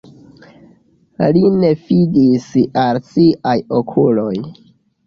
[1.35, 2.49] Li ne fidis
[2.87, 4.35] al siaj okuloj.